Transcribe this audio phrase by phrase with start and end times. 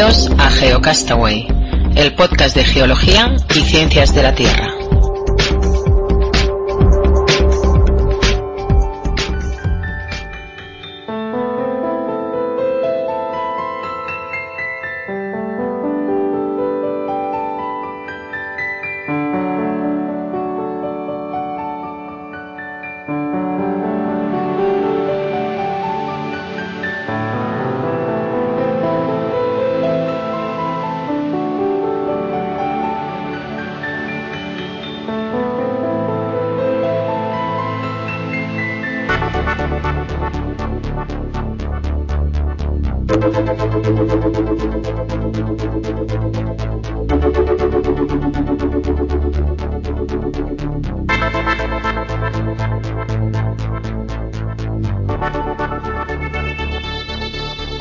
[0.00, 1.46] Bienvenidos a GeoCastaway,
[1.94, 4.79] el podcast de geología y ciencias de la Tierra.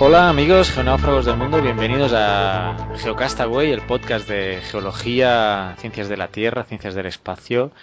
[0.01, 6.29] Hola amigos geonáufragos del mundo, bienvenidos a Geocastaway, el podcast de geología, ciencias de la
[6.29, 7.73] Tierra, ciencias del espacio.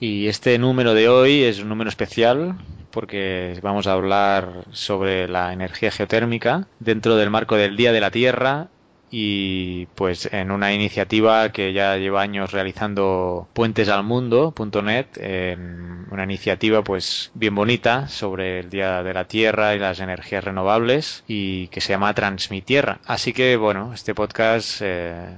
[0.00, 2.56] Y este número de hoy es un número especial
[2.90, 8.10] porque vamos a hablar sobre la energía geotérmica dentro del marco del Día de la
[8.10, 8.66] Tierra
[9.16, 16.24] y pues en una iniciativa que ya lleva años realizando Puentes al Mundo.net, en una
[16.24, 21.68] iniciativa pues bien bonita sobre el Día de la Tierra y las energías renovables y
[21.68, 22.98] que se llama Transmitierra.
[23.06, 25.28] Así que bueno, este podcast eh,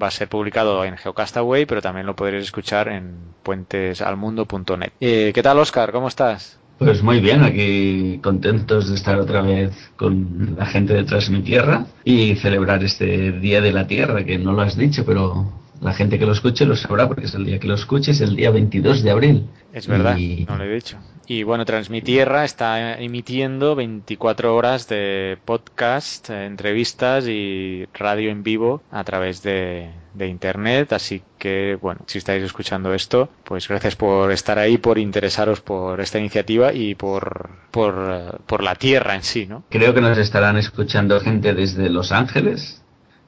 [0.00, 4.92] va a ser publicado en Geocastaway, pero también lo podréis escuchar en puentesalmundo.net.
[5.00, 5.90] Eh, ¿Qué tal Oscar?
[5.90, 6.60] ¿Cómo estás?
[6.78, 12.34] Pues muy bien, aquí contentos de estar otra vez con la gente de Transmitierra y
[12.36, 16.26] celebrar este Día de la Tierra, que no lo has dicho, pero la gente que
[16.26, 19.02] lo escuche lo sabrá porque es el día que lo escuche, es el día 22
[19.02, 19.46] de abril.
[19.72, 20.96] Es verdad, Y- no lo he dicho.
[21.28, 28.80] Y bueno, Transmitierra está emitiendo 24 horas de podcast, eh, entrevistas y radio en vivo
[28.92, 30.92] a través de, de internet.
[30.92, 36.00] Así que, bueno, si estáis escuchando esto, pues gracias por estar ahí, por interesaros por
[36.00, 39.64] esta iniciativa y por, por, eh, por la Tierra en sí, ¿no?
[39.68, 42.84] Creo que nos estarán escuchando gente desde Los Ángeles,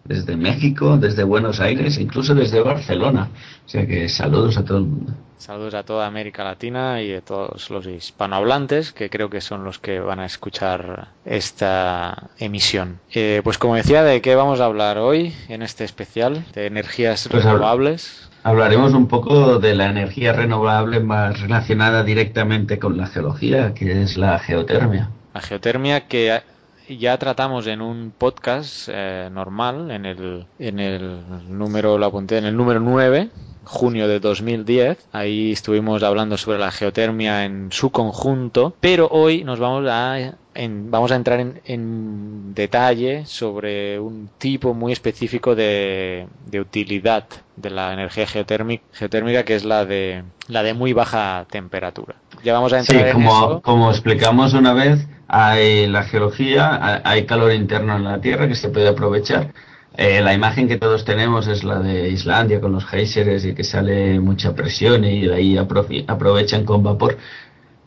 [0.08, 3.28] desde México, desde Buenos Aires, incluso desde Barcelona.
[3.66, 5.12] O sea que saludos a todo el mundo.
[5.36, 9.78] Saludos a toda América Latina y a todos los hispanohablantes, que creo que son los
[9.78, 12.98] que van a escuchar esta emisión.
[13.14, 16.44] Eh, pues como decía, ¿de qué vamos a hablar hoy en este especial?
[16.54, 18.28] De energías Pues renovables.
[18.42, 24.16] Hablaremos un poco de la energía renovable más relacionada directamente con la geología, que es
[24.16, 25.10] la geotermia.
[25.34, 26.40] La geotermia que
[26.96, 32.46] ya tratamos en un podcast eh, normal, en el, en el número, lo apunté, en
[32.46, 33.28] el número 9,
[33.64, 35.08] junio de 2010.
[35.12, 40.90] Ahí estuvimos hablando sobre la geotermia en su conjunto, pero hoy nos vamos a, en-
[40.90, 47.24] vamos a entrar en, en detalle sobre un tipo muy específico de, de utilidad
[47.56, 52.16] de la energía geotérmica, geotérmica, que es la de, la de muy baja temperatura.
[52.44, 53.62] Ya vamos a Sí, entrar en como, eso.
[53.62, 58.68] como explicamos una vez, hay la geología, hay- calor interno en la Tierra que se
[58.70, 59.52] puede aprovechar.
[59.96, 63.64] Eh, la imagen que todos tenemos es la de Islandia con los géiseres y que
[63.64, 65.56] sale mucha presión y de ahí
[66.06, 67.18] aprovechan con vapor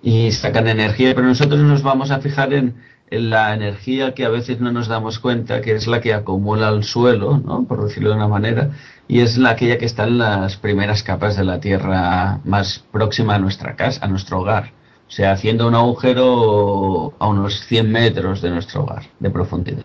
[0.01, 2.75] y sacan energía, pero nosotros nos vamos a fijar en,
[3.11, 6.69] en la energía que a veces no nos damos cuenta, que es la que acumula
[6.69, 7.65] el suelo, ¿no?
[7.65, 8.71] por decirlo de una manera,
[9.07, 13.35] y es la aquella que está en las primeras capas de la Tierra más próxima
[13.35, 14.71] a nuestra casa, a nuestro hogar.
[15.07, 19.83] O sea, haciendo un agujero a unos 100 metros de nuestro hogar de profundidad.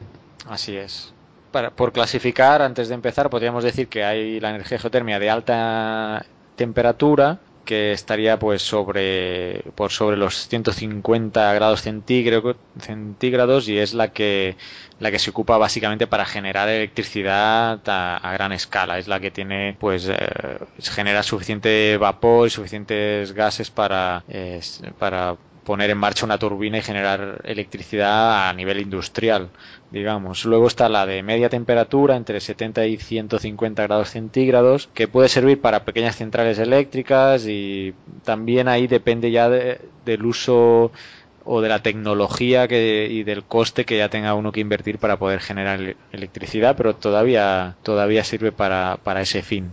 [0.48, 1.12] Así es.
[1.50, 6.24] Para, por clasificar, antes de empezar, podríamos decir que hay la energía geotérmica de alta
[6.54, 14.12] temperatura, que estaría pues sobre por sobre los 150 grados centígrado- centígrados y es la
[14.12, 14.56] que
[15.00, 18.98] la que se ocupa básicamente para generar electricidad a, a gran escala.
[18.98, 20.16] Es la que tiene pues eh,
[20.80, 24.60] genera suficiente vapor y suficientes gases para eh,
[24.98, 29.50] para poner en marcha una turbina y generar electricidad a nivel industrial,
[29.90, 30.44] digamos.
[30.44, 35.60] Luego está la de media temperatura, entre 70 y 150 grados centígrados, que puede servir
[35.60, 40.92] para pequeñas centrales eléctricas y también ahí depende ya de- del uso
[41.48, 45.16] o de la tecnología que, y del coste que ya tenga uno que invertir para
[45.18, 49.72] poder generar ele- electricidad, pero todavía, todavía sirve para, para ese fin.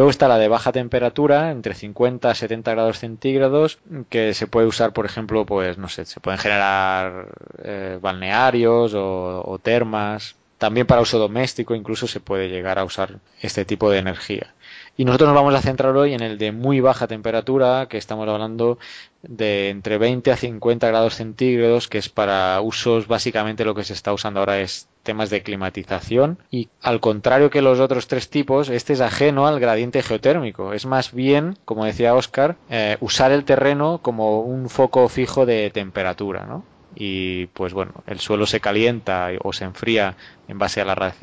[0.00, 4.66] Luego está la de baja temperatura, entre 50 a 70 grados centígrados, que se puede
[4.66, 7.26] usar, por ejemplo, pues no sé, se pueden generar
[7.62, 10.36] eh, balnearios o, o termas.
[10.56, 14.54] También para uso doméstico incluso se puede llegar a usar este tipo de energía.
[15.00, 18.28] Y nosotros nos vamos a centrar hoy en el de muy baja temperatura, que estamos
[18.28, 18.78] hablando
[19.22, 23.94] de entre 20 a 50 grados centígrados, que es para usos básicamente lo que se
[23.94, 28.68] está usando ahora es temas de climatización y al contrario que los otros tres tipos,
[28.68, 30.74] este es ajeno al gradiente geotérmico.
[30.74, 35.70] Es más bien, como decía Oscar, eh, usar el terreno como un foco fijo de
[35.70, 36.62] temperatura, ¿no?
[36.94, 40.16] Y pues bueno, el suelo se calienta o se enfría
[40.48, 41.14] en base a la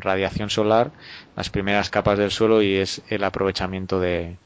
[0.00, 0.92] radiación solar,
[1.36, 4.36] las primeras capas del suelo y es el aprovechamiento de,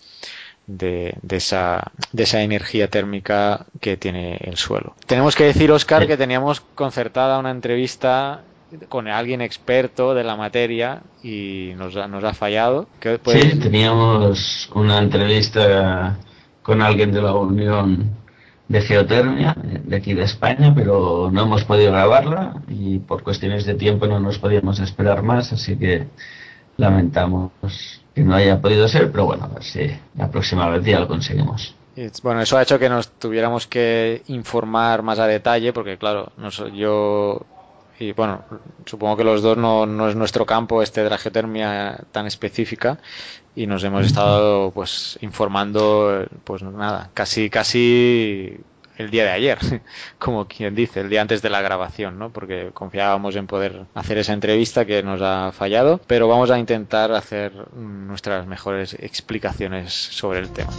[0.66, 4.94] de, esa, de esa energía térmica que tiene el suelo.
[5.06, 8.42] Tenemos que decir, Oscar, que teníamos concertada una entrevista
[8.88, 12.88] con alguien experto de la materia y nos, nos ha fallado.
[13.26, 16.18] Sí, teníamos una entrevista
[16.62, 18.23] con alguien de la Unión
[18.68, 23.74] de Geotermia de aquí de España, pero no hemos podido grabarla y por cuestiones de
[23.74, 26.06] tiempo no nos podíamos esperar más, así que
[26.76, 27.50] lamentamos
[28.14, 31.08] que no haya podido ser, pero bueno, a ver si la próxima vez ya lo
[31.08, 31.74] conseguimos.
[32.22, 36.32] Bueno, eso ha hecho que nos tuviéramos que informar más a detalle, porque claro,
[36.74, 37.46] yo
[37.98, 38.44] y bueno,
[38.84, 42.98] supongo que los dos no, no, es nuestro campo este de la geotermia tan específica
[43.56, 48.58] y nos hemos estado pues informando pues nada, casi casi
[48.96, 49.58] el día de ayer,
[50.18, 52.30] como quien dice, el día antes de la grabación, ¿no?
[52.30, 57.12] Porque confiábamos en poder hacer esa entrevista que nos ha fallado, pero vamos a intentar
[57.12, 60.72] hacer nuestras mejores explicaciones sobre el tema.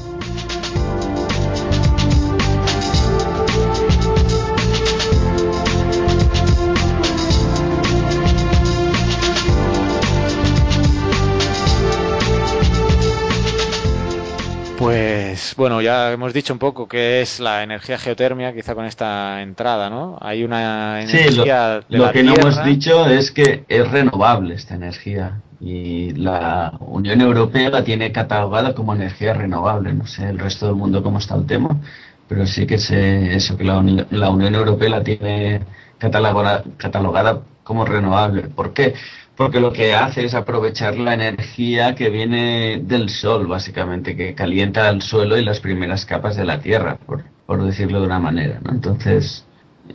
[15.35, 19.41] Pues bueno, ya hemos dicho un poco qué es la energía geotermia, quizá con esta
[19.41, 20.17] entrada, ¿no?
[20.21, 21.81] Hay una energía.
[21.81, 27.19] Sí, lo, que no hemos dicho es que es renovable esta energía y la Unión
[27.19, 29.91] Europea la tiene catalogada como energía renovable.
[29.91, 31.81] No sé el resto del mundo cómo está el tema,
[32.29, 35.63] pero sí que sé eso, que la, la Unión Europea la tiene
[35.97, 38.43] catalogada, catalogada como renovable.
[38.43, 38.93] ¿Por qué?
[39.35, 44.89] Porque lo que hace es aprovechar la energía que viene del sol, básicamente, que calienta
[44.89, 48.59] el suelo y las primeras capas de la tierra, por, decirlo de una manera.
[48.63, 48.71] ¿no?
[48.71, 49.45] Entonces,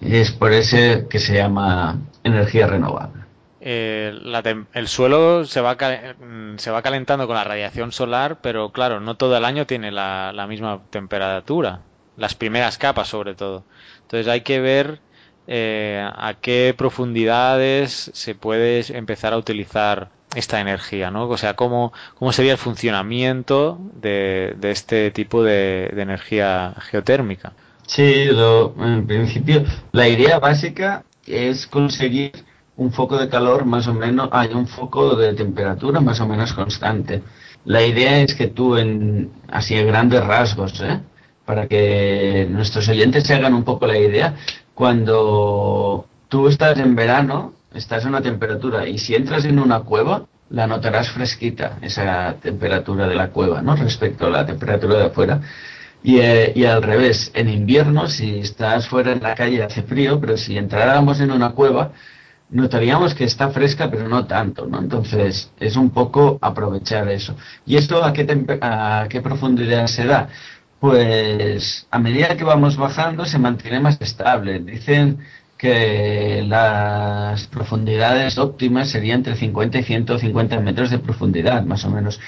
[0.03, 3.21] es por eso que se llama energía renovable.
[3.63, 4.13] Eh,
[4.73, 5.77] el suelo se va,
[6.57, 10.33] se va calentando con la radiación solar, pero claro, no todo el año tiene la,
[10.35, 11.81] la misma temperatura,
[12.17, 13.65] las primeras capas sobre todo.
[14.03, 15.01] Entonces hay que ver
[15.53, 21.29] eh, a qué profundidades se puede empezar a utilizar esta energía, ¿no?
[21.29, 27.53] O sea, cómo, cómo sería el funcionamiento de, este tipo de, energía geotérmica.
[27.85, 28.29] Sí,
[28.79, 32.31] en principio la idea básica es conseguir
[32.77, 36.53] un foco de calor más o menos, hay un foco de temperatura más o menos
[36.53, 37.25] constante.
[37.65, 41.01] La idea es que tú en así en grandes rasgos, ¿eh?
[41.45, 44.37] para que nuestros oyentes se hagan un poco la idea,
[44.81, 50.25] cuando tú estás en verano, estás en una temperatura y si entras en una cueva,
[50.49, 53.77] la notarás fresquita, esa temperatura de la cueva, ¿no?
[53.77, 55.43] Respecto a la temperatura de afuera.
[56.03, 60.19] Y, eh, y, al revés, en invierno, si estás fuera en la calle hace frío,
[60.19, 61.93] pero si entráramos en una cueva,
[62.49, 64.79] notaríamos que está fresca, pero no tanto, ¿no?
[64.79, 67.37] Entonces, es un poco aprovechar eso.
[67.67, 68.25] ¿Y esto a qué,
[68.63, 70.31] a qué profundidad se da?
[70.81, 74.61] Pues a medida que vamos bajando se mantiene más estable.
[74.61, 75.19] Dicen
[75.59, 82.19] que las profundidades óptimas serían entre 50 y 150 metros de profundidad, más o menos.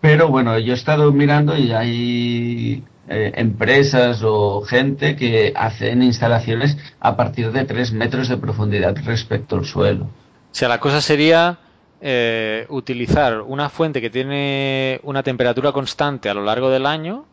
[0.00, 6.78] Pero bueno, yo he estado mirando y hay eh, empresas o gente que hacen instalaciones
[7.00, 10.04] a partir de 3 metros de profundidad respecto al suelo.
[10.04, 11.58] O sea, la cosa sería
[12.00, 17.26] eh, utilizar una fuente que tiene una temperatura constante a lo largo del año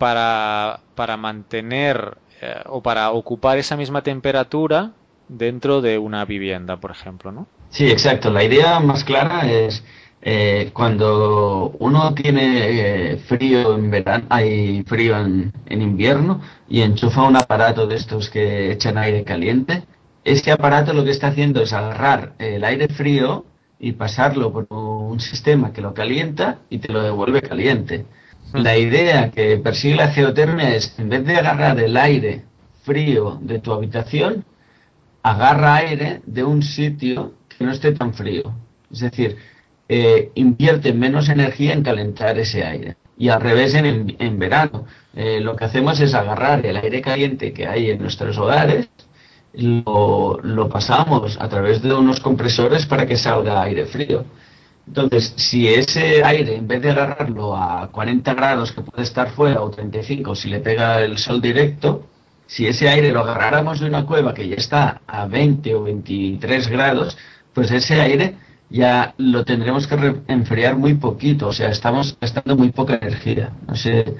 [0.00, 4.92] para, para mantener eh, o para ocupar esa misma temperatura
[5.28, 7.46] dentro de una vivienda, por ejemplo, ¿no?
[7.68, 8.30] Sí, exacto.
[8.30, 9.84] La idea más clara es
[10.22, 17.22] eh, cuando uno tiene eh, frío en verano, hay frío en, en, invierno y enchufa
[17.22, 19.82] un aparato de estos que echan aire caliente,
[20.24, 23.44] este aparato lo que está haciendo es agarrar el aire frío
[23.78, 28.06] y pasarlo por un sistema que lo calienta y te lo devuelve caliente.
[28.52, 32.44] La idea que persigue la geotermia es, en vez de agarrar el aire
[32.82, 34.44] frío de tu habitación,
[35.22, 38.42] agarra aire de un sitio que no esté tan frío.
[38.90, 39.36] Es decir,
[39.88, 42.96] eh, invierte menos energía en calentar ese aire.
[43.16, 44.86] Y al revés en, en verano.
[45.14, 48.88] Eh, lo que hacemos es agarrar el aire caliente que hay en nuestros hogares,
[49.52, 54.24] lo, lo pasamos a través de unos compresores para que salga aire frío.
[54.90, 59.62] Entonces, si ese aire, en vez de agarrarlo a 40 grados que puede estar fuera
[59.62, 62.08] o 35, si le pega el sol directo,
[62.48, 66.66] si ese aire lo agarráramos de una cueva que ya está a 20 o 23
[66.66, 67.16] grados,
[67.54, 68.34] pues ese aire
[68.68, 73.52] ya lo tendremos que enfriar muy poquito, o sea, estamos gastando muy poca energía.
[73.68, 74.16] No sé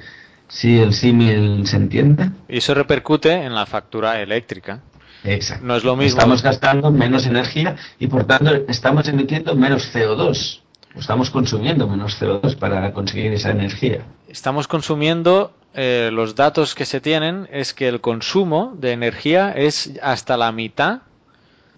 [0.47, 2.31] si el símil se entiende.
[2.49, 4.83] Y eso repercute en la factura eléctrica.
[5.25, 5.65] Exacto.
[5.65, 6.19] No es lo mismo.
[6.19, 10.61] Estamos gastando menos energía y por tanto estamos emitiendo menos CO2.
[10.97, 14.05] Estamos consumiendo menos CO2 para conseguir esa energía.
[14.29, 19.93] Estamos consumiendo, eh, los datos que se tienen es que el consumo de energía es
[20.03, 21.03] hasta la mitad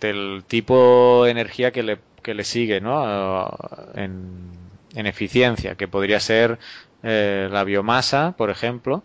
[0.01, 3.55] del tipo de energía que le, que le sigue ¿no?
[3.95, 4.51] en,
[4.95, 6.59] en eficiencia, que podría ser
[7.03, 9.03] eh, la biomasa, por ejemplo,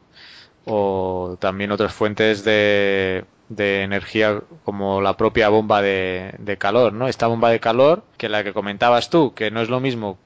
[0.65, 7.07] o también otras fuentes de, de energía como la propia bomba de, calor, ¿no?
[7.07, 10.17] Esta bomba de calor, que la que comentabas tú, que no es lo mismo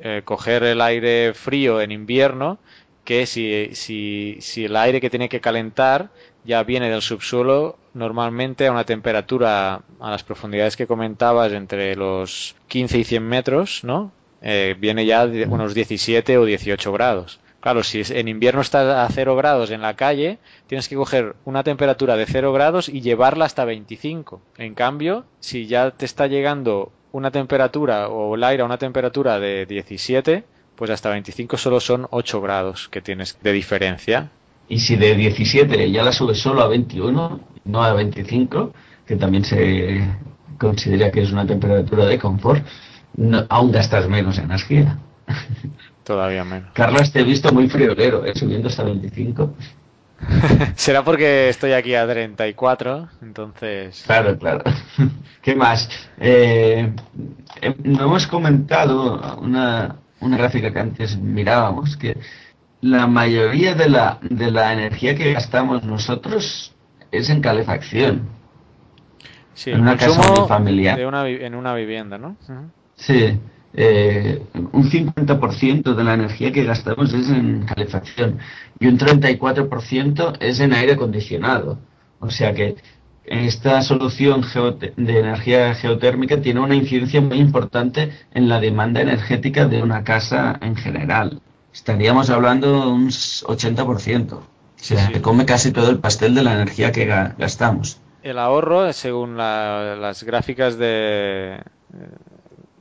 [0.00, 2.58] eh, coger el aire frío en invierno
[3.04, 6.10] que si, si, si el aire que tiene que calentar
[6.44, 12.56] ya viene del subsuelo normalmente a una temperatura a las profundidades que comentabas entre los
[12.68, 14.12] 15 y 100 metros, ¿no?
[14.42, 17.40] Eh, viene ya de unos 17 o 18 grados.
[17.64, 21.62] Claro, si en invierno estás a 0 grados en la calle, tienes que coger una
[21.62, 24.42] temperatura de 0 grados y llevarla hasta 25.
[24.58, 29.40] En cambio, si ya te está llegando una temperatura o el aire a una temperatura
[29.40, 30.44] de 17,
[30.76, 34.28] pues hasta 25 solo son 8 grados que tienes de diferencia.
[34.68, 38.74] Y si de 17 ya la subes solo a 21, no a 25,
[39.06, 40.06] que también se
[40.58, 42.62] considera que es una temperatura de confort,
[43.16, 44.98] no, aún gastas menos energía.
[46.04, 46.70] Todavía menos.
[46.74, 48.34] Carlos, te he visto muy friolero, ¿eh?
[48.34, 49.54] subiendo hasta 25.
[50.76, 54.02] Será porque estoy aquí a 34, entonces.
[54.06, 54.62] Claro, claro.
[55.42, 55.88] ¿Qué más?
[56.18, 56.92] Eh,
[57.60, 62.16] eh, no hemos comentado una, una gráfica que antes mirábamos, que
[62.80, 66.74] la mayoría de la, de la energía que gastamos nosotros
[67.10, 68.28] es en calefacción.
[69.54, 70.98] Sí, en una casa familiar.
[70.98, 72.36] De una, en una vivienda, ¿no?
[72.48, 72.70] Uh -huh.
[72.96, 73.38] Sí,
[73.76, 74.40] eh,
[74.72, 78.38] un 50% de la energía que gastamos es en calefacción
[78.78, 81.78] y un 34% es en aire acondicionado.
[82.20, 82.76] O sea que
[83.24, 84.42] esta solución
[84.96, 90.58] de energía geotérmica tiene una incidencia muy importante en la demanda energética de una casa
[90.60, 91.40] en general.
[91.72, 94.32] Estaríamos hablando de un 80%.
[94.32, 94.42] O
[94.76, 95.20] sea, sí, sí.
[95.20, 97.98] come casi todo el pastel de la energía que gastamos.
[98.22, 101.60] El ahorro, según la, las gráficas de,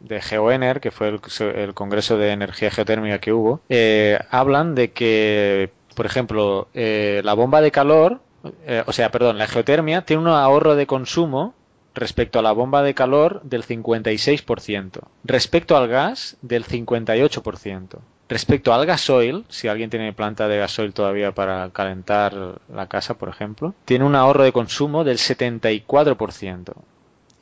[0.03, 5.72] de GeoEner, que fue el, Congreso de Energía Geotérmica que hubo, eh, hablan de que,
[5.95, 8.19] por ejemplo, eh, la bomba de calor,
[8.67, 11.55] eh, o sea, perdón, la geotermia tiene un ahorro de consumo
[11.95, 18.00] respecto a la bomba de calor del 56%, respecto al gas del 58%.
[18.29, 23.29] Respecto al gasoil, si alguien tiene planta de gasoil todavía para calentar la casa, por
[23.29, 26.74] ejemplo, tiene un ahorro de consumo del 74%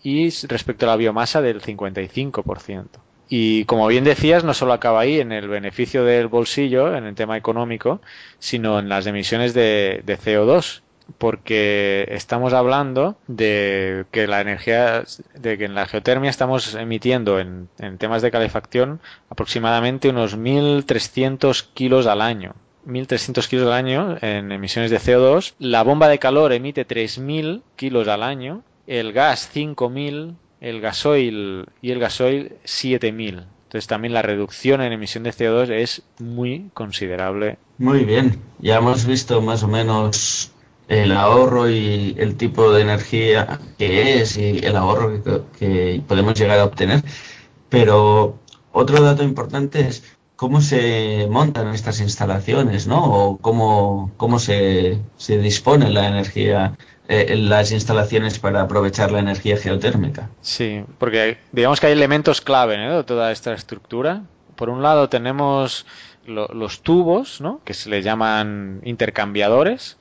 [0.03, 2.88] y respecto a la biomasa del 55%.
[3.34, 7.15] Y como bien decías, no solo acaba ahí en el beneficio del bolsillo, en el
[7.15, 8.01] tema económico,
[8.39, 10.81] sino en las emisiones de, de CO2,
[11.17, 15.03] porque estamos hablando de que la energía,
[15.34, 21.67] de que en la geotermia estamos emitiendo en, en temas de calefacción aproximadamente unos 1.300
[21.74, 22.55] kilos al año.
[22.86, 25.53] 1.300 kilos al año en emisiones de CO2.
[25.58, 31.91] La bomba de calor emite 3.000 kilos al año el gas 5000, el gasoil y
[31.91, 33.45] el gasoil 7000.
[33.63, 37.57] Entonces también la reducción en emisión de CO2 es muy considerable.
[37.77, 40.51] Muy bien, ya hemos visto más o menos
[40.89, 45.24] el ahorro y el tipo de energía que es y el ahorro
[45.57, 47.01] que, podemos llegar a obtener.
[47.69, 48.39] Pero
[48.74, 50.03] otro dato importante es
[50.36, 53.05] cómo se montan estas instalaciones, ¿no?
[53.05, 56.75] O cómo, cómo se, se dispone la energía
[57.11, 60.29] eh, las instalaciones para aprovechar la energía geotérmica.
[60.39, 62.97] Sí, porque digamos que hay elementos clave ¿no?
[62.97, 64.21] de toda esta estructura.
[64.55, 65.85] Por un lado tenemos
[66.25, 67.59] lo, los tubos, ¿no?
[67.65, 69.97] que se le llaman intercambiadores.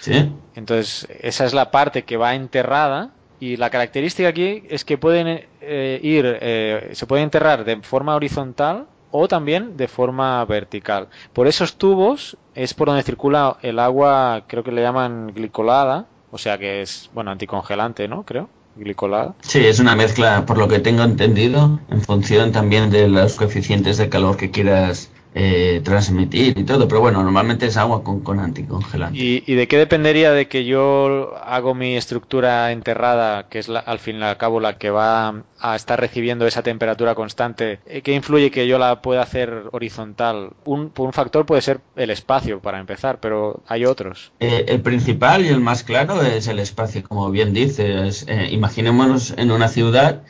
[0.00, 0.32] Sí.
[0.54, 5.46] Entonces, esa es la parte que va enterrada y la característica aquí es que pueden
[5.60, 11.08] eh, ir, eh, se pueden enterrar de forma horizontal o también de forma vertical.
[11.34, 16.38] Por esos tubos es por donde circula el agua, creo que le llaman glicolada, o
[16.38, 18.24] sea que es, bueno, anticongelante, ¿no?
[18.24, 19.36] Creo, glicolada.
[19.40, 23.98] Sí, es una mezcla, por lo que tengo entendido, en función también de los coeficientes
[23.98, 28.38] de calor que quieras eh, transmitir y todo, pero bueno, normalmente es agua con, con
[28.38, 29.18] anticongelante.
[29.18, 34.20] ¿Y, de qué dependería de que yo hago mi estructura enterrada, que es al fin
[34.20, 37.80] y al cabo la que va a estar recibiendo esa temperatura constante?
[37.86, 40.50] Eh, ¿Qué influye que yo la pueda hacer horizontal?
[40.64, 44.30] Un, un factor puede ser el espacio, para empezar, pero hay otros.
[44.38, 48.24] Eh, el principal y el más claro es el espacio, como bien dices.
[48.52, 50.22] imaginémonos en una ciudad,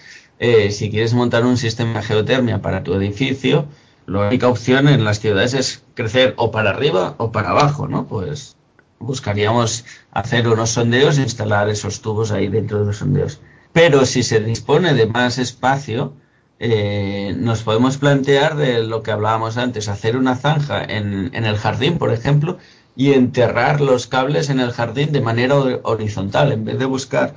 [0.70, 3.66] si quieres montar un sistema de geotermia para tu edificio,
[4.06, 8.06] la única opción en las ciudades es crecer o para arriba o para abajo, ¿no?
[8.06, 8.56] Pues
[8.98, 13.40] buscaríamos hacer unos sondeos e instalar esos tubos ahí dentro de los sondeos.
[13.72, 16.14] Pero si se dispone de más espacio,
[16.58, 21.98] eh, nos podemos plantear de lo que hablábamos antes, hacer una zanja en, el jardín,
[21.98, 22.58] por ejemplo,
[22.96, 27.34] y enterrar los cables en el jardín de manera horizontal, en vez de buscar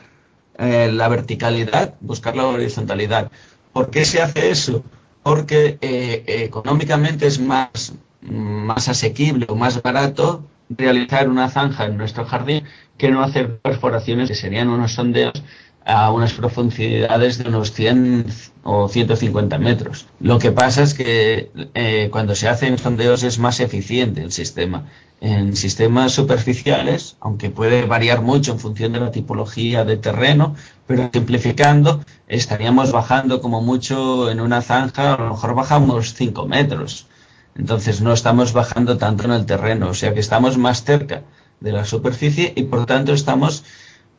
[0.59, 3.31] eh, la verticalidad, buscar la horizontalidad.
[3.73, 4.83] ¿Por qué se hace eso?
[5.27, 12.23] Porque eh, económicamente es más, más asequible o más barato realizar una zanja en nuestro
[12.23, 12.63] jardín
[12.97, 15.43] que no hacer perforaciones que serían unos sondeos
[15.87, 18.25] a unas profundidades de unos 100
[18.63, 20.05] o 150 metros.
[20.19, 24.83] Lo que pasa es que eh, cuando se hacen sondeos es más eficiente el sistema.
[25.21, 31.09] En sistemas superficiales, aunque puede variar mucho en función de la tipología de terreno, pero
[31.11, 37.07] simplificando, estaríamos bajando como mucho en una zanja, a lo mejor bajamos 5 metros.
[37.55, 41.23] Entonces no estamos bajando tanto en el terreno, o sea que estamos más cerca
[41.61, 43.63] de la superficie y por tanto estamos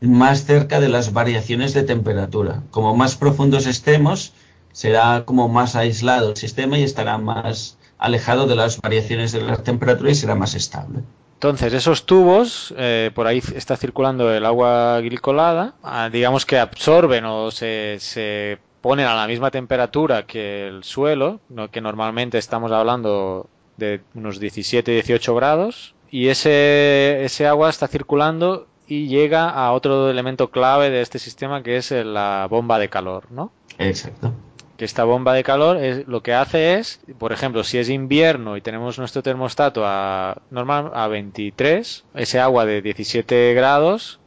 [0.00, 2.62] más cerca de las variaciones de temperatura.
[2.71, 4.33] Como más profundos estemos,
[4.73, 9.57] será como más aislado el sistema y estará más alejado de las variaciones de la
[9.57, 11.00] temperatura y será más estable.
[11.35, 17.25] Entonces, esos tubos, eh, por ahí está circulando el agua glicolada, ah, digamos que absorben
[17.26, 21.40] o se, se, ponen a la misma temperatura que el suelo,
[21.71, 29.07] que normalmente estamos hablando de unos 17-18 grados, y ese, ese agua está circulando y
[29.07, 33.52] llega a otro elemento clave de este sistema que es la bomba de calor, ¿no?
[33.78, 34.33] Exacto.
[34.78, 38.57] Que esta bomba de calor es, lo que hace es, por ejemplo, si es invierno
[38.57, 44.21] y tenemos nuestro termostato a normal a 23, ese agua de 17 grados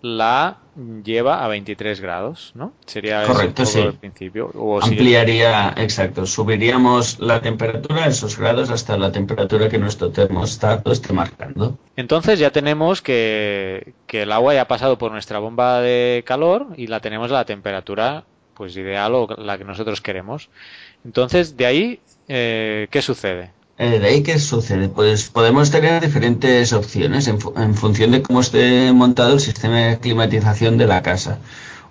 [0.00, 0.58] la
[1.02, 2.72] lleva a 23 grados, ¿no?
[2.86, 3.80] Sería Correcto, sí.
[3.80, 4.52] el principio.
[4.80, 11.78] Ampliaría, exacto, subiríamos la temperatura esos grados hasta la temperatura que nuestro termostato esté marcando.
[11.96, 16.68] Entonces ya tenemos que, que el agua ya ha pasado por nuestra bomba de calor
[16.76, 20.50] y la tenemos a la temperatura pues ideal o la que nosotros queremos.
[21.04, 23.52] Entonces, de ahí, eh, ¿qué sucede?
[23.78, 24.88] Eh, ¿De ahí qué sucede?
[24.88, 27.38] Pues podemos tener diferentes opciones en,
[27.74, 31.38] función de cómo esté montado el sistema de climatización de la casa.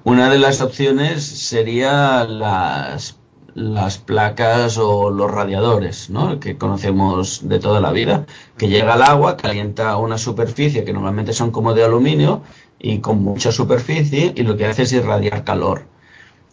[0.04, 3.16] Una de las opciones sería las,
[3.56, 6.42] las placas o los radiadores, ¿no?
[6.42, 8.26] que conocemos de toda la vida,
[8.58, 12.42] que llega el agua, calienta una superficie que normalmente son como de aluminio
[12.80, 15.86] y con mucha superficie y lo que hace es irradiar calor.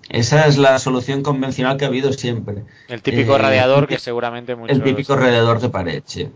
[0.09, 2.65] Esa es la solución convencional que ha habido siempre.
[2.89, 4.77] El típico eh, radiador que seguramente muchos...
[4.77, 6.29] El típico radiador de pared, sí.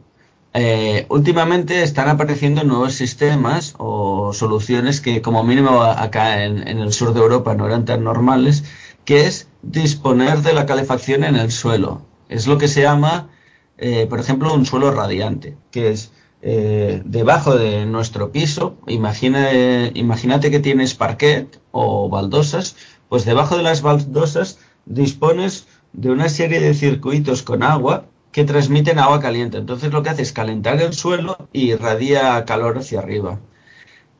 [0.54, 7.12] Eh, últimamente están apareciendo nuevos sistemas o soluciones que como mínimo acá en, el sur
[7.12, 8.64] de Europa no eran tan normales,
[9.04, 12.02] que es disponer de la calefacción en el suelo.
[12.28, 13.28] Es lo que se llama,
[13.76, 19.50] eh, por ejemplo, un suelo radiante, que es debajo de nuestro piso, imagina,
[19.92, 22.76] imagínate que tienes parquet o baldosas,
[23.08, 28.98] pues debajo de las baldosas dispones de una serie de circuitos con agua que transmiten
[28.98, 29.58] agua caliente.
[29.58, 33.38] Entonces lo que hace es calentar el suelo y irradia calor hacia arriba.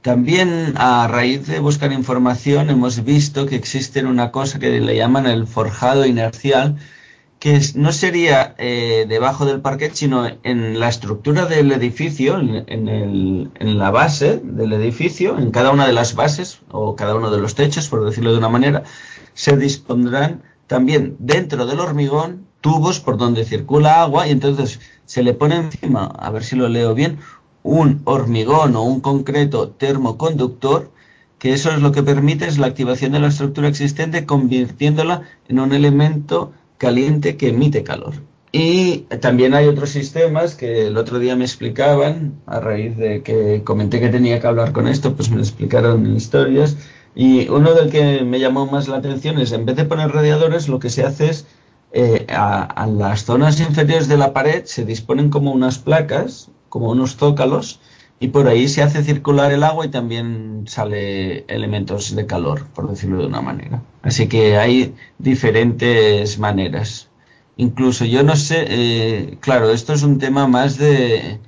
[0.03, 5.27] También a raíz de buscar información hemos visto que existe una cosa que le llaman
[5.27, 6.77] el forjado inercial,
[7.39, 13.79] que no sería eh, debajo del parquet, sino en la estructura del edificio, en, en,
[13.79, 17.55] la base del edificio, en cada una de las bases o cada uno de los
[17.55, 18.83] techos, por decirlo de una manera,
[19.35, 25.33] se dispondrán también dentro del hormigón tubos por donde circula agua y entonces se le
[25.33, 27.19] pone encima, a ver si lo leo bien,
[27.63, 30.91] un hormigón o un concreto termoconductor
[31.39, 35.61] que eso es lo que permite es la activación de la estructura existente convirtiéndola en
[35.61, 38.15] un elemento caliente que emite calor.
[38.51, 43.63] Y también hay otros sistemas que el otro día me explicaban, a raíz de que
[43.63, 46.77] comenté que tenía que hablar con esto, pues me explicaron historias.
[47.15, 50.69] Y uno del que me llamó más la atención es, en vez de poner radiadores,
[50.69, 51.47] lo que se hace es,
[51.93, 57.17] eh, a, las zonas inferiores de la pared se disponen como unas placas, como unos
[57.17, 57.81] zócalos,
[58.21, 62.89] y por ahí se hace circular el agua y también sale elementos de calor, por
[62.89, 63.83] decirlo de una manera.
[64.03, 67.09] Así que hay diferentes maneras.
[67.57, 71.41] incluso yo no sé, eh, claro, esto es un tema más de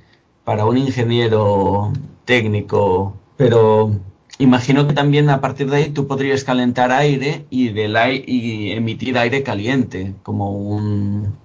[0.43, 1.93] para un ingeniero
[2.25, 3.91] técnico, pero
[4.39, 8.71] imagino que también a partir de ahí tú podrías calentar aire y del aire y
[8.71, 11.35] emitir aire caliente como un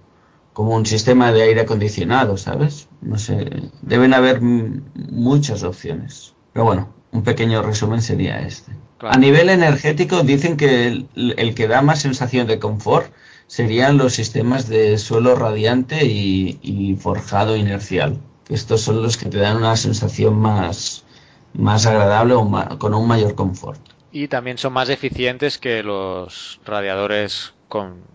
[0.56, 2.88] como un sistema de aire acondicionado, ¿sabes?
[3.02, 6.34] No sé, deben haber muchas opciones.
[6.54, 8.72] Pero bueno, un pequeño resumen sería este.
[9.00, 13.12] A nivel energético dicen que el, que da más sensación de confort
[13.46, 18.18] serían los sistemas de suelo radiante y, forjado inercial.
[18.48, 21.04] Estos son los que te dan una sensación más,
[21.52, 23.78] más agradable o con un mayor confort.
[24.10, 27.52] Y también son más eficientes que los radiadores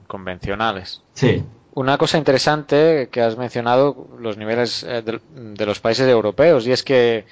[0.08, 1.04] convencionales.
[1.14, 6.72] Sí, una cosa interesante que has mencionado, los niveles eh, de, los países europeos, y
[6.72, 7.26] es que,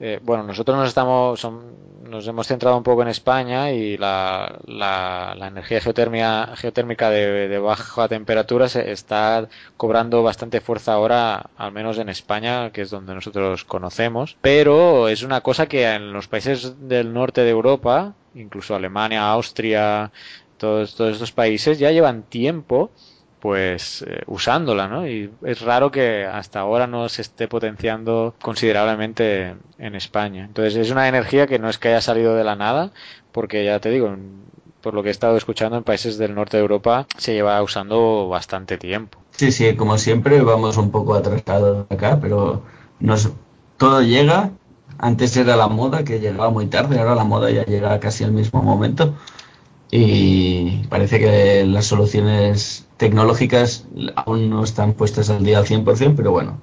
[0.00, 1.46] eh, bueno, nosotros nos estamos,
[2.08, 8.68] nos hemos centrado un poco en España y la, la, energía geotérmica de, baja temperatura
[8.68, 14.36] se está cobrando bastante fuerza ahora, al menos en España, que es donde nosotros conocemos,
[14.40, 20.10] pero es una cosa que en los países del norte de Europa, incluso Alemania, Austria,
[20.56, 22.90] todos, todos estos países ya llevan tiempo
[23.42, 25.08] pues eh, usándola, ¿no?
[25.08, 30.44] Y es raro que hasta ahora no se esté potenciando considerablemente en España.
[30.44, 32.92] Entonces es una energía que no es que haya salido de la nada,
[33.32, 34.14] porque ya te digo,
[34.80, 38.28] por lo que he estado escuchando en países del norte de Europa se lleva usando
[38.28, 39.18] bastante tiempo.
[39.32, 42.62] Sí, sí, como siempre vamos un poco atrasados acá, pero
[43.76, 44.50] todo llega.
[44.98, 48.30] Antes era la moda que llegaba muy tarde, ahora la moda ya llega casi al
[48.30, 49.14] mismo momento
[49.94, 56.32] y parece que las soluciones tecnológicas aún no están puestas al día al 100%, pero
[56.32, 56.58] bueno,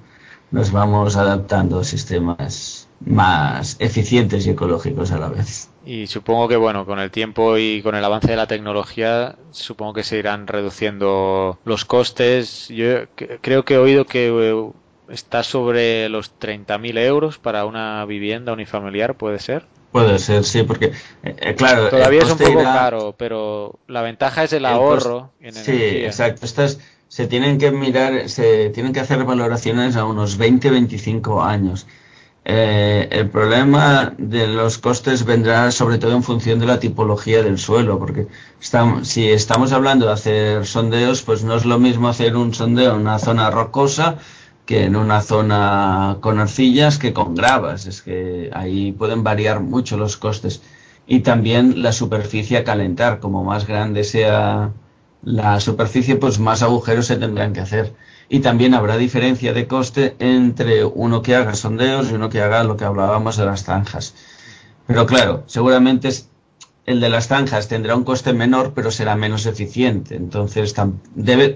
[0.50, 5.70] nos vamos adaptando a sistemas más eficientes y ecológicos a la vez.
[5.86, 9.92] Y supongo que bueno, con el tiempo y con el avance de la tecnología, supongo
[9.92, 12.66] que se irán reduciendo los costes.
[12.66, 13.06] Yo
[13.40, 14.70] creo que he oído que eh,
[15.08, 19.66] está sobre los 30.000 euros para una vivienda unifamiliar, ¿puede ser?
[19.92, 21.88] Puede ser, sí, porque, eh, eh, claro.
[21.88, 25.30] Todavía es un poco caro, pero la ventaja es el ahorro.
[25.40, 26.46] en sí, exacto.
[26.46, 31.86] Estas se tienen que mirar, se tienen que hacer valoraciones a unos 20-25 años.
[32.44, 37.58] Eh, el problema de los costes vendrá sobre todo en función de la tipología del
[37.58, 38.28] suelo, porque
[38.60, 42.94] estamos, si estamos hablando de hacer sondeos, pues no es lo mismo hacer un sondeo
[42.94, 44.18] en una zona rocosa
[44.70, 47.86] que en una zona con arcillas que con gravas.
[47.86, 50.62] Es que ahí pueden variar mucho los costes.
[51.08, 53.18] Y también la superficie a calentar.
[53.18, 54.70] Como más grande sea
[55.24, 57.94] la superficie, pues más agujeros se tendrán que hacer.
[58.28, 62.62] Y también habrá diferencia de coste entre uno que haga sondeos y uno que haga
[62.62, 64.14] lo que hablábamos de las zanjas.
[64.86, 66.10] Pero claro, seguramente
[66.86, 70.16] el de las zanjas tendrá un coste menor, pero será menos eficiente.
[70.16, 70.74] Entonces,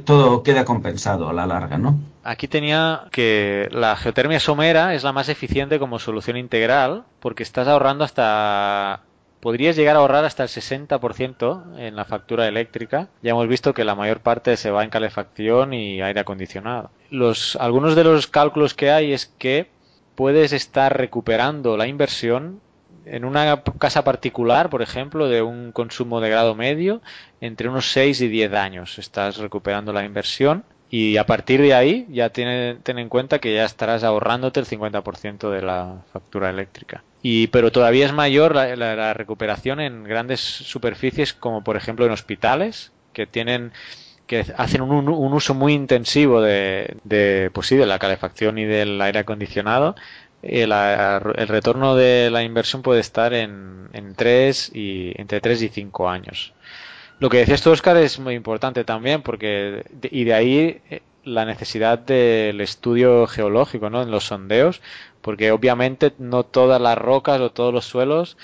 [0.05, 1.99] todo queda compensado a la larga, ¿no?
[2.23, 7.69] Aquí tenía que la geotermia somera es la más eficiente como solución integral porque estás
[7.69, 9.03] ahorrando hasta
[9.41, 13.09] podrías llegar a ahorrar hasta el 60% en la factura eléctrica.
[13.23, 16.91] Ya hemos visto que la mayor parte se va en calefacción y aire acondicionado.
[17.11, 19.69] Los, algunos de los cálculos que hay es que
[20.15, 22.63] puedes estar recuperando la inversión
[23.07, 27.03] en una casa particular, por ejemplo, de un consumo de grado medio,
[27.41, 28.99] entre unos 6 y 10 años.
[28.99, 33.53] Estás recuperando la inversión y a partir de ahí ya ten, ten en cuenta que
[33.53, 37.03] ya estarás ahorrándote el 50% de la factura eléctrica.
[37.21, 42.93] Y, pero todavía es mayor la, recuperación en grandes superficies como por ejemplo en hospitales
[43.13, 43.73] que tienen
[44.27, 49.21] que hacen un, uso muy intensivo de, pues sí, de la calefacción y del aire
[49.21, 49.97] acondicionado
[50.47, 55.69] el, el, retorno de la inversión puede estar en, en 3 y, entre 3 y
[55.69, 56.53] 5 años.
[57.21, 61.45] Lo que decías tú, Oscar, es muy importante también, porque y de ahí eh, la
[61.45, 64.03] necesidad del estudio geológico, ¿no?
[64.03, 64.83] En los sondeos,
[65.21, 68.37] porque obviamente no todas las rocas o todos los suelos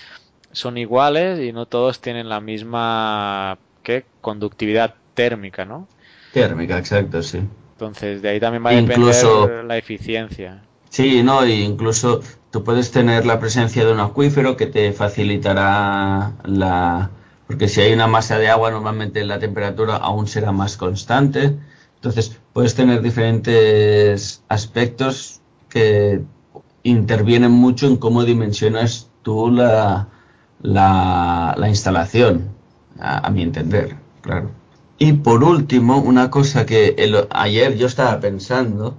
[0.52, 4.04] son iguales y no todos tienen la misma ¿qué?
[4.20, 5.88] conductividad térmica, ¿no?
[6.32, 7.42] Térmica, exacto, sí.
[7.72, 10.62] Entonces, de ahí también va a depender la eficiencia.
[10.90, 16.34] Sí, no, e incluso tú puedes tener la presencia de un acuífero que te facilitará
[16.44, 17.10] la,
[17.46, 21.56] porque si hay una masa de agua normalmente la temperatura aún será más constante.
[21.96, 26.22] Entonces puedes tener diferentes aspectos que
[26.82, 30.08] intervienen mucho en cómo dimensionas tú la,
[30.62, 32.50] la, instalación,
[32.98, 34.50] a, mi entender, claro.
[34.98, 36.96] Y por último, una cosa que
[37.30, 38.98] ayer yo estaba pensando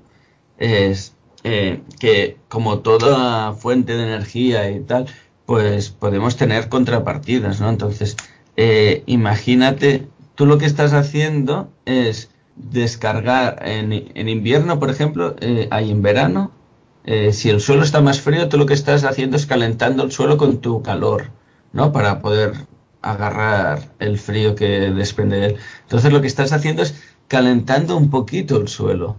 [0.58, 5.08] es eh, que como toda fuente de energía y tal,
[5.46, 7.70] pues podemos tener contrapartidas, ¿no?
[7.70, 8.16] Entonces,
[8.58, 15.68] eh, imagínate, tú lo que estás haciendo es descargar en, en invierno, por ejemplo, eh,
[15.72, 16.52] hay en verano,
[17.04, 20.12] eh, si el suelo está más frío, tú lo que estás haciendo es calentando el
[20.12, 21.32] suelo con tu calor,
[21.74, 21.92] ¿no?
[21.92, 22.54] Para poder
[23.02, 25.56] agarrar el frío que desprende de él.
[25.84, 26.96] Entonces lo que estás haciendo es
[27.28, 29.18] calentando un poquito el suelo.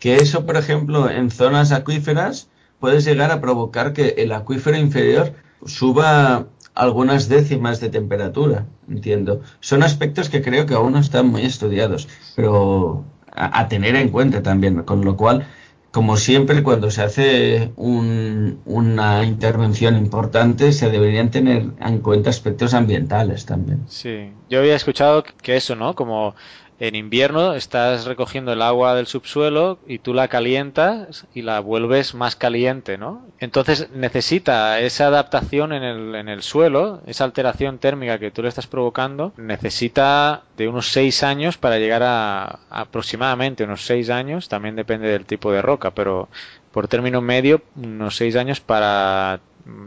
[0.00, 2.48] Que eso, por ejemplo, en zonas acuíferas
[2.80, 5.34] puedes llegar a provocar que el acuífero inferior
[5.64, 9.42] suba algunas décimas de temperatura, entiendo.
[9.60, 14.42] Son aspectos que creo que aún no están muy estudiados, pero a, tener en cuenta
[14.42, 15.46] también, con lo cual
[15.90, 23.44] como siempre, cuando se hace una intervención importante, se deberían tener en cuenta aspectos ambientales
[23.44, 23.82] también.
[23.88, 25.96] Sí, yo había escuchado que eso, ¿no?
[25.96, 26.36] Como
[26.80, 32.14] en invierno estás recogiendo el agua del subsuelo y tú la calientas y la vuelves
[32.14, 33.26] más caliente, ¿no?
[33.38, 38.48] Entonces necesita esa adaptación en el, en el suelo, esa alteración térmica que tú le
[38.48, 44.74] estás provocando, necesita de unos seis años para llegar a, aproximadamente unos seis años, también
[44.74, 46.30] depende del tipo de roca, pero
[46.72, 49.40] por término medio unos seis años para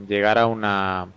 [0.07, 1.07] llegar a una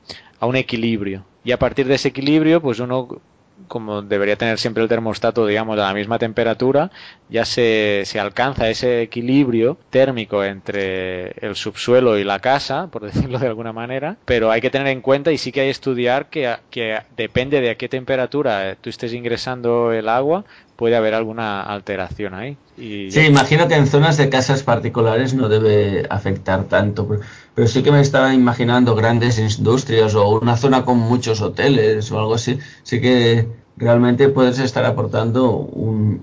[0.40, 3.20] a un equilibrio y a partir de ese equilibrio pues uno
[3.68, 6.90] como debería tener siempre el termostato, digamos, a la misma temperatura,
[7.28, 13.38] ya se, se, alcanza ese equilibrio térmico entre el subsuelo y la casa, por decirlo
[13.38, 16.26] de alguna manera, pero hay que tener en cuenta y sí que hay que estudiar
[16.26, 20.44] que, que depende de a qué temperatura tú estés ingresando el agua,
[20.76, 22.56] puede haber alguna alteración ahí.
[22.76, 27.08] Y sí, imagínate en zonas de casas particulares no debe afectar tanto,
[27.54, 32.18] pero sí que me estaba imaginando grandes industrias o una zona con muchos hoteles o
[32.18, 36.22] algo así, sí que realmente puedes estar aportando un,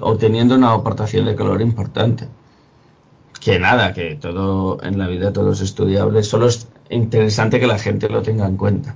[0.00, 2.26] obteniendo una aportación de calor importante.
[3.40, 7.78] Que nada, que todo en la vida todo es estudiable, solo es interesante que la
[7.78, 8.94] gente lo tenga en cuenta.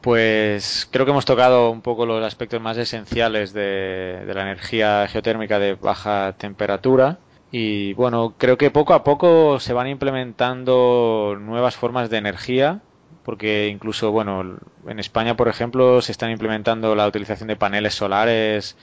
[0.00, 5.58] Pues creo que hemos tocado un poco los aspectos más esenciales de, la energía geotérmica
[5.58, 7.18] de baja temperatura.
[7.52, 12.80] Y bueno, creo que poco a poco se van implementando nuevas formas de energía,
[13.24, 18.76] porque incluso, bueno, en España, por ejemplo, se están implementando la utilización de paneles solares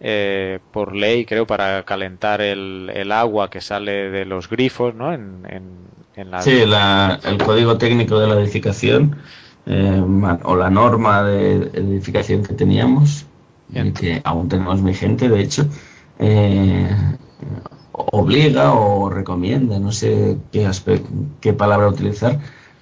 [0.00, 5.14] eh, por ley, creo, para calentar el, agua que sale de los grifos, ¿no?
[5.14, 5.88] En,
[6.40, 9.16] Sí, el código técnico de la edificación
[9.66, 10.02] eh,
[10.44, 13.26] o la norma de edificación que teníamos,
[13.72, 15.66] y que aún tenemos vigente, de hecho,
[16.18, 16.88] eh,
[17.92, 20.70] obliga o recomienda, no sé qué,
[21.40, 22.38] qué palabra utilizar,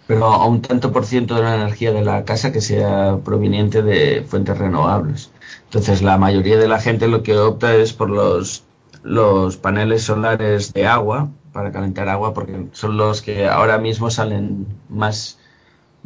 [0.07, 3.83] pero a un tanto por ciento de la energía de la casa que sea proveniente
[3.83, 5.31] de fuentes renovables.
[5.65, 8.65] Entonces, la mayoría de la gente lo que opta es por los,
[9.03, 14.67] los paneles solares de agua, para calentar agua, porque son los que ahora mismo salen
[14.89, 15.38] más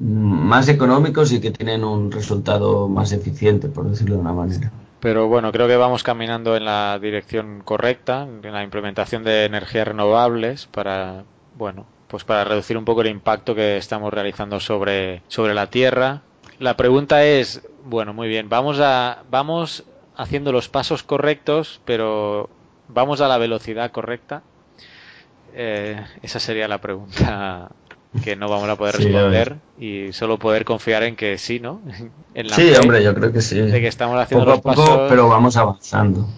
[0.02, 4.72] más económicos y que tienen un resultado más eficiente, por decirlo de una manera.
[4.98, 9.86] Pero bueno, creo que vamos caminando en la dirección correcta, en la implementación de energías
[9.86, 11.24] renovables para,
[11.56, 16.22] bueno, pues para reducir un poco el impacto que estamos realizando sobre, sobre la Tierra.
[16.58, 19.84] La pregunta es, bueno, muy bien, vamos a, vamos
[20.16, 22.50] haciendo los pasos correctos, pero
[22.88, 24.42] vamos a la velocidad correcta.
[25.54, 27.70] Eh, esa sería la pregunta
[28.22, 31.80] que no vamos a poder responder y solo poder confiar en que sí, ¿no?
[32.54, 33.58] sí, hombre, yo creo que sí.
[33.58, 36.28] De que estamos haciendo poco a poco, pero vamos avanzando.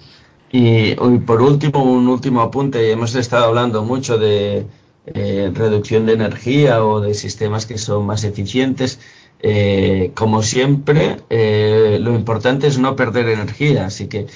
[0.57, 2.93] Y, por último, un último apunte.
[2.93, 4.67] Hemos estado hablando mucho de
[5.05, 9.01] eh, reducción de energía o de sistemas que son más eficientes.
[9.41, 13.87] Eh, como siempre, eh, lo importante es no perder energía.
[13.87, 14.29] Así que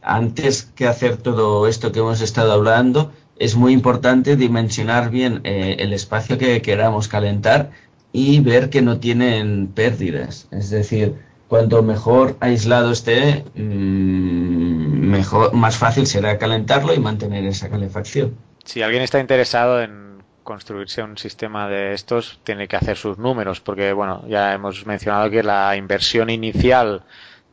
[0.00, 5.76] antes que hacer todo esto que hemos estado hablando, es muy importante dimensionar bien eh,
[5.78, 7.70] el espacio que queramos calentar
[8.12, 10.48] y ver que no tienen pérdidas.
[10.50, 11.14] Es decir,
[11.48, 18.36] cuanto mejor aislado esté, mm, mejor, más fácil será calentarlo y mantener esa calefacción.
[18.64, 20.06] Si alguien está interesado en
[20.42, 25.28] construirse un sistema de estos, tiene que hacer sus números, porque bueno, ya hemos mencionado
[25.28, 27.02] que la inversión inicial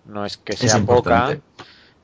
[0.05, 1.37] no es que sea poca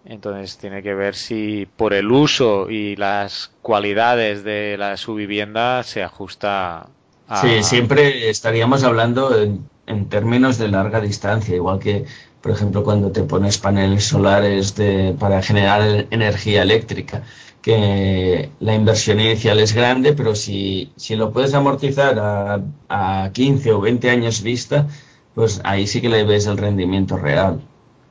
[0.10, 5.84] entonces tiene que ver si por el uso y las cualidades de la, su vivienda
[5.84, 6.88] se ajusta
[7.28, 7.42] a...
[7.42, 12.06] Sí, siempre estaríamos hablando en, términos de larga distancia, igual que,
[12.42, 17.22] por ejemplo, cuando te pones paneles solares de, para generar energía eléctrica,
[17.62, 23.74] que la inversión inicial es grande, pero si, si lo puedes amortizar a, a 15
[23.74, 24.88] o 20 años vista,
[25.36, 27.62] pues ahí sí que le ves el rendimiento real.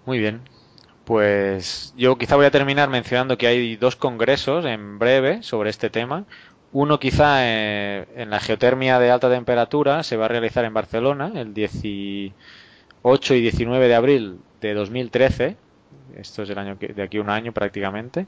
[0.06, 0.40] Muy bien,
[1.08, 5.88] pues yo quizá voy a terminar mencionando que hay dos congresos en breve sobre este
[5.88, 6.26] tema.
[6.70, 11.32] Uno quizá eh, en la geotermia de alta temperatura se va a realizar en Barcelona
[11.34, 12.34] el 18
[13.34, 15.56] y 19 de abril de 2013,
[16.14, 18.26] esto es del año de aquí un año prácticamente.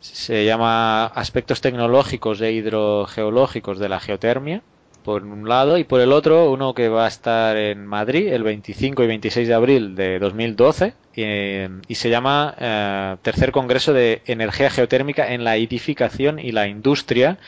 [0.00, 4.62] Se llama Aspectos tecnológicos e hidrogeológicos de la geotermia
[5.06, 8.42] por un lado y por el otro uno que va a estar en Madrid el
[8.42, 14.68] 25 y 26 de abril de 2012 y, se llama eh, Tercer Congreso de Energía
[14.68, 17.38] Geotérmica en la Edificación y la Industria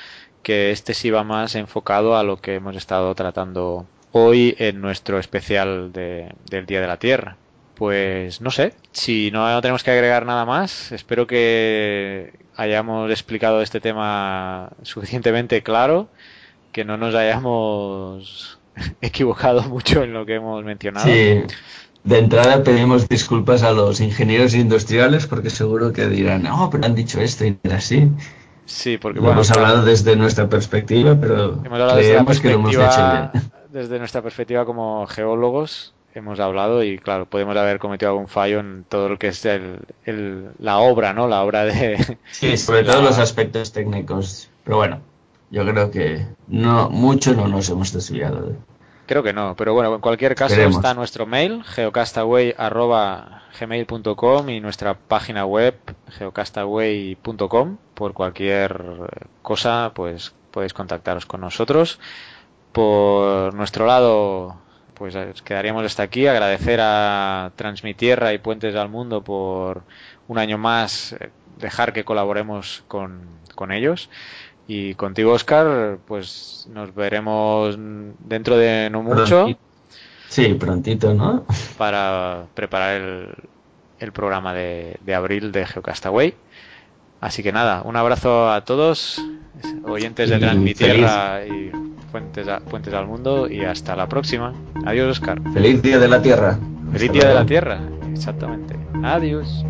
[0.44, 5.18] que este sí va más enfocado a lo que hemos estado tratando hoy en nuestro
[5.18, 7.38] especial del Día de la Tierra.
[7.75, 13.81] Pues no sé, si no tenemos que agregar nada más, espero que hayamos explicado este
[13.81, 16.09] tema suficientemente claro
[16.73, 18.59] que no nos hayamos
[19.01, 21.07] equivocado mucho en lo que hemos mencionado.
[21.07, 21.43] Sí.
[22.05, 26.95] De entrada pedimos disculpas a los ingenieros industriales porque seguro que dirán, no, pero han
[26.95, 28.09] dicho esto y era así.
[28.65, 33.31] Sí, porque hemos hablado desde nuestra perspectiva, pero creemos que lo hemos hecho bien.
[33.73, 38.85] Desde nuestra perspectiva como geólogos hemos hablado y claro, podemos haber cometido algún fallo en
[38.89, 41.29] todo lo que es el, la obra, ¿no?
[41.29, 42.19] La obra de...
[42.31, 44.49] Sí, sobre todo los aspectos técnicos.
[44.65, 45.01] Pero bueno,
[45.51, 48.53] yo creo que no mucho no nos hemos desviado.
[49.07, 55.47] Creo que no, pero bueno, en cualquier caso está nuestro mail, geocastaway.gmail.com y nuestra página
[55.47, 55.75] web,
[56.11, 57.79] geocastaway.com.
[57.95, 61.99] Por cualquier cosa, pues podéis contactaros con nosotros.
[62.73, 64.59] Por nuestro lado,
[64.93, 66.27] pues quedaríamos hasta aquí.
[66.27, 69.85] Agradecer a Transmitierra y Puentes al Mundo por
[70.27, 73.23] un año más eh, dejar que colaboremos con,
[73.55, 74.11] con ellos.
[74.71, 77.77] Y contigo, Oscar, pues nos veremos
[78.21, 79.49] dentro de no mucho.
[80.29, 81.47] Sí, prontito, ¿no?
[81.79, 83.29] Para preparar el,
[83.99, 86.35] el programa de, de, abril de Geocastaway.
[87.21, 89.25] Así que nada, un abrazo a todos,
[89.85, 91.73] oyentes de Transmitierra y
[92.13, 94.53] Puentes, Puentes al Mundo, y hasta la próxima.
[94.85, 95.41] Adiós, Oscar.
[95.55, 96.59] Feliz Día de la Tierra.
[96.93, 97.81] Feliz Día de la Tierra,
[98.13, 98.77] exactamente.
[99.03, 99.65] Adiós.